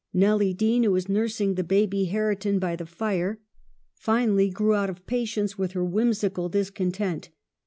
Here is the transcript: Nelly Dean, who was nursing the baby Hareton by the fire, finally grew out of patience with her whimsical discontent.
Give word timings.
Nelly 0.15 0.51
Dean, 0.51 0.81
who 0.81 0.93
was 0.93 1.07
nursing 1.07 1.53
the 1.53 1.63
baby 1.63 2.05
Hareton 2.05 2.57
by 2.57 2.75
the 2.75 2.87
fire, 2.87 3.37
finally 3.93 4.49
grew 4.49 4.73
out 4.73 4.89
of 4.89 5.05
patience 5.05 5.59
with 5.59 5.73
her 5.73 5.85
whimsical 5.85 6.49
discontent. 6.49 7.29